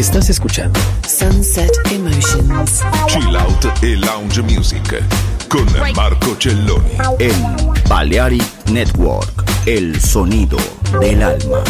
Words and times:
Estás 0.00 0.30
escuchando 0.30 0.80
Sunset 1.06 1.70
Emotions. 1.92 2.80
Chill 3.06 3.36
Out 3.36 3.66
e 3.82 3.96
Lounge 3.96 4.40
Music 4.40 5.04
con 5.46 5.66
Marco 5.94 6.34
Celloni. 6.38 6.92
En 7.18 7.34
Balearic 7.86 8.70
Network, 8.70 9.44
el 9.66 10.00
sonido 10.00 10.56
del 11.02 11.22
alma. 11.22 11.62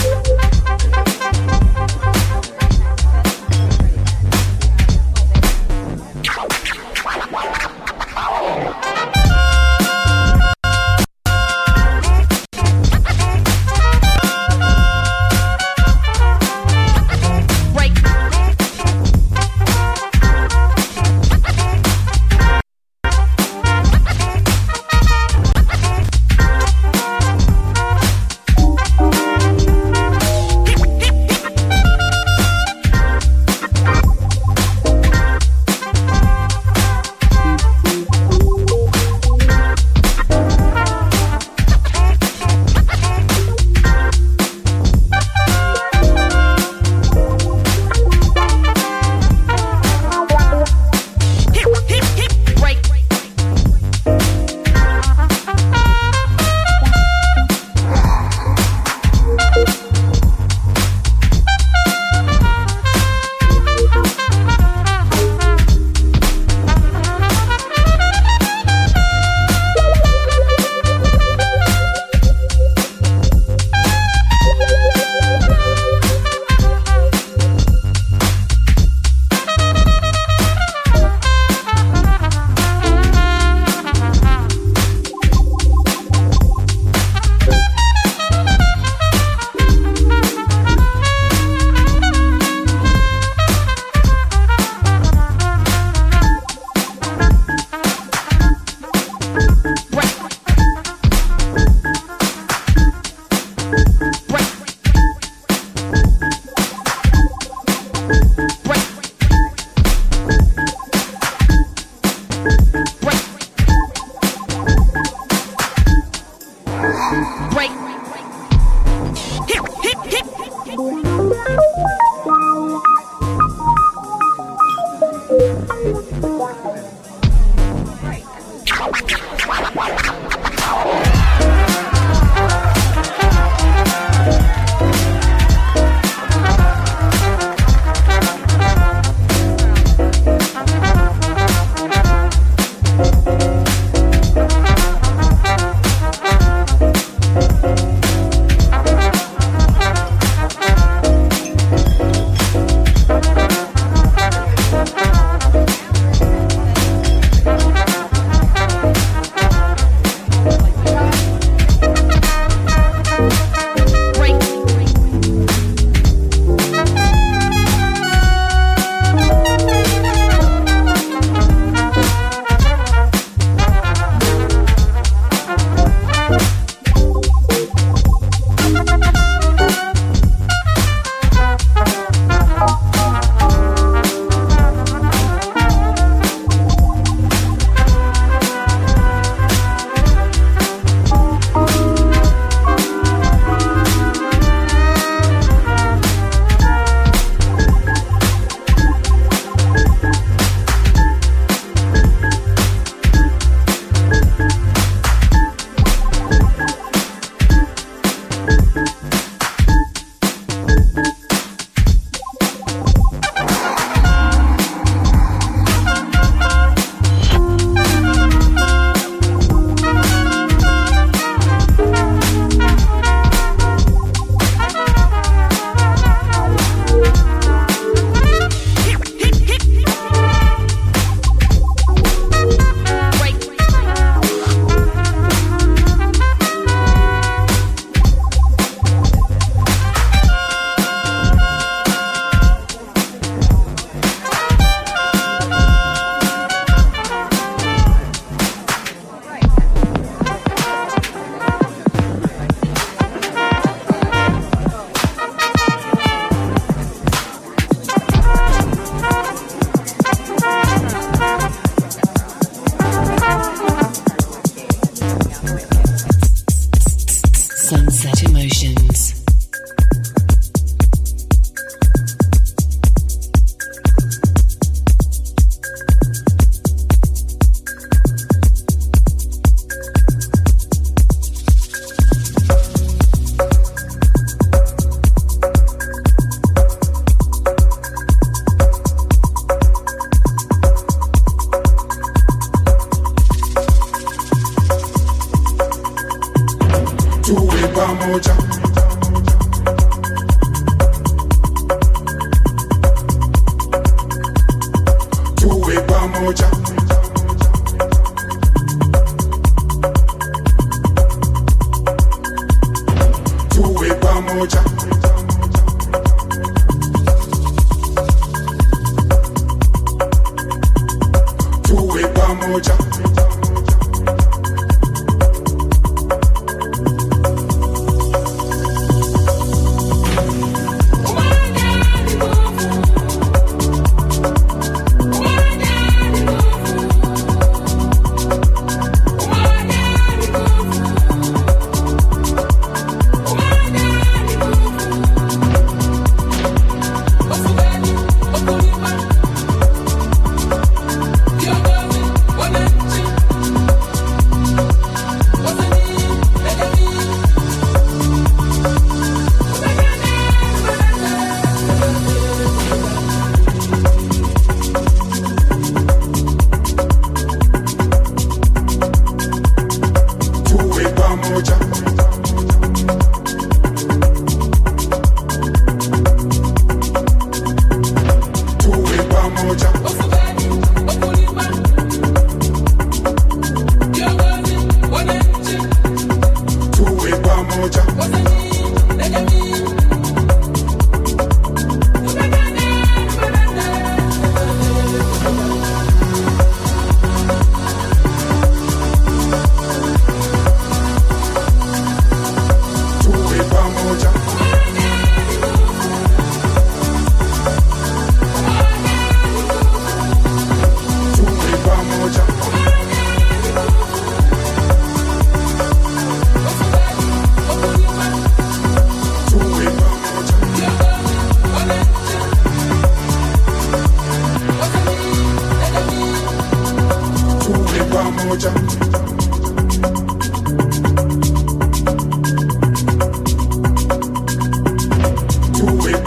with 322.53 322.67
ya. 322.67 322.90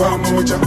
Pamoja 0.04 0.58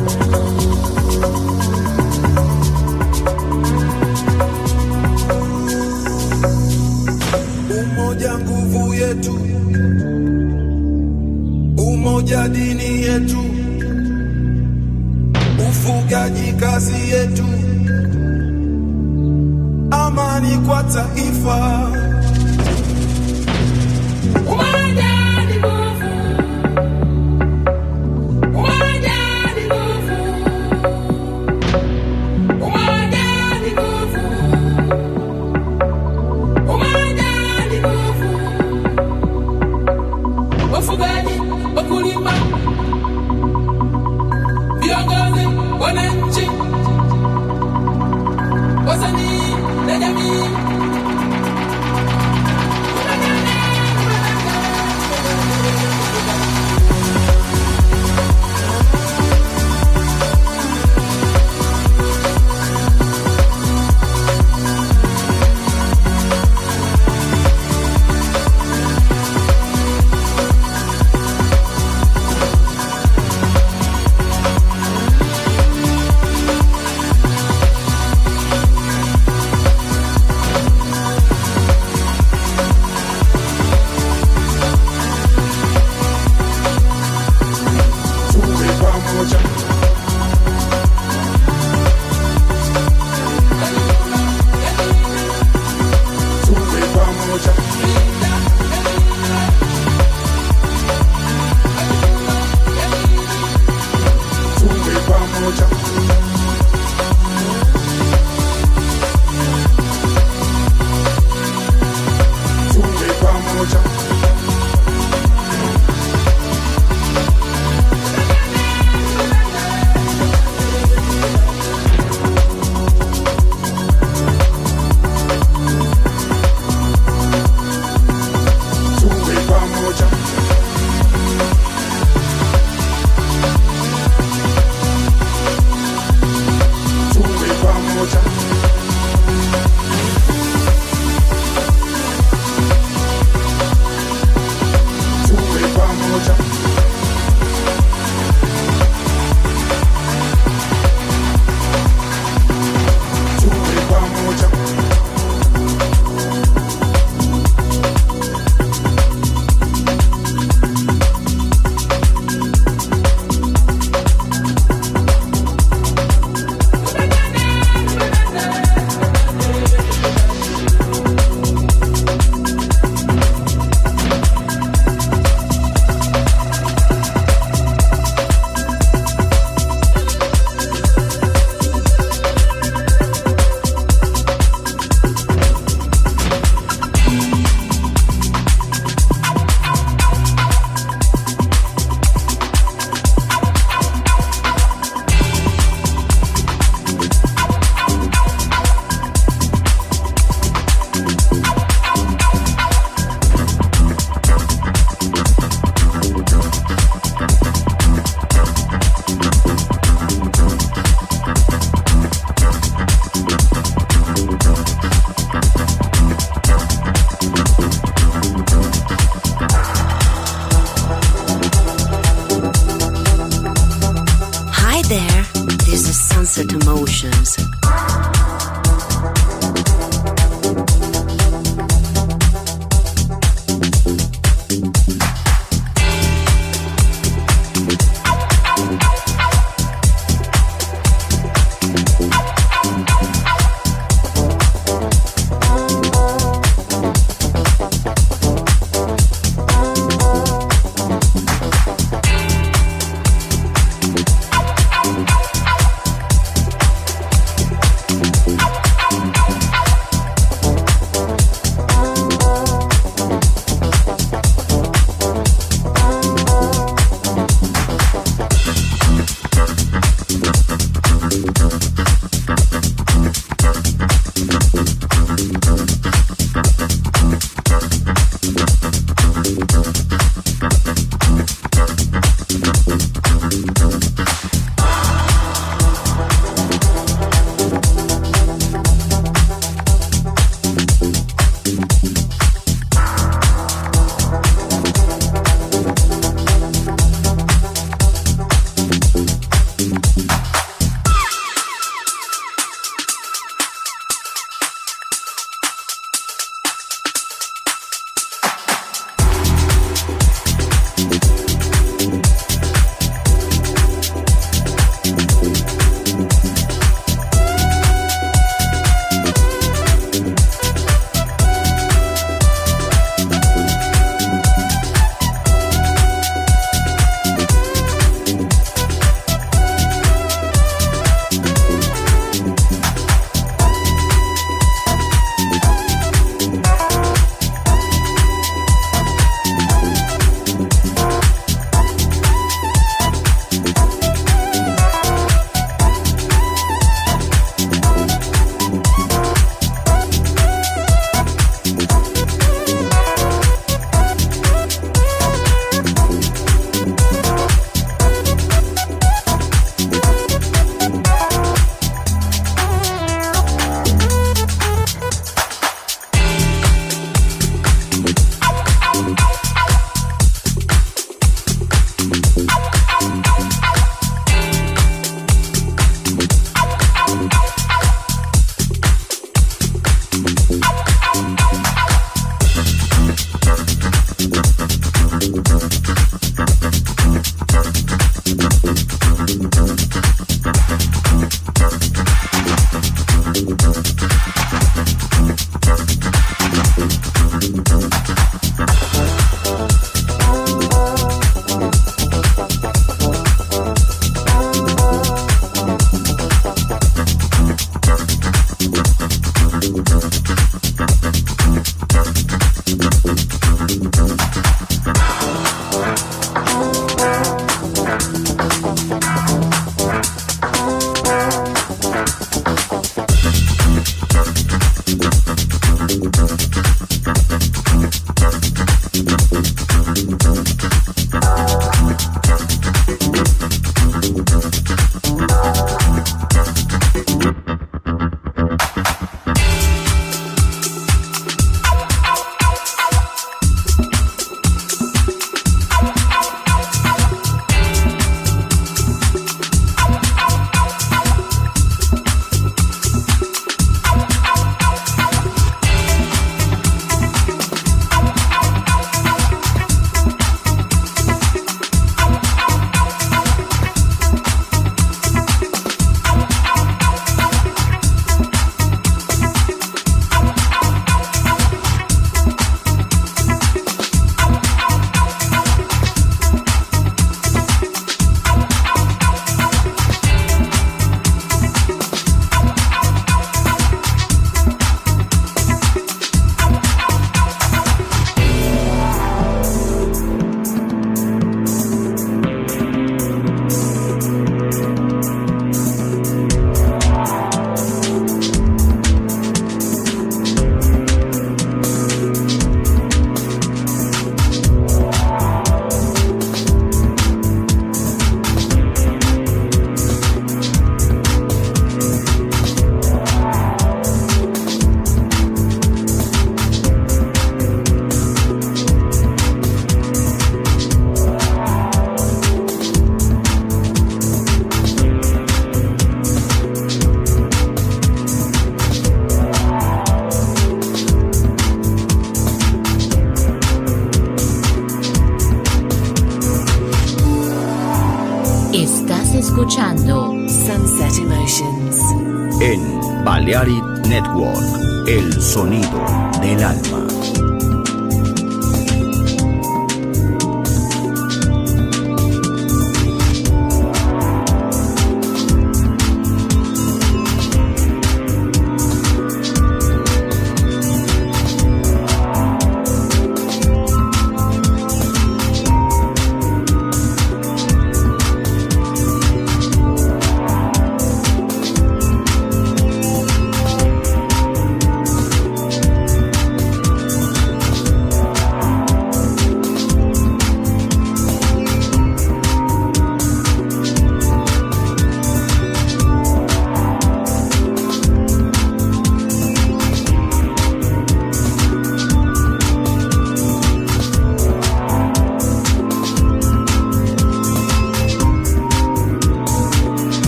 there, 224.88 225.22
there's 225.64 225.88
a 225.88 225.92
sunset 225.92 226.52
emotions. 226.52 227.36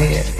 Yeah. 0.00 0.39